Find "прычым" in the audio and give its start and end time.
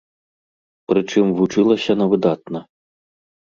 0.93-1.25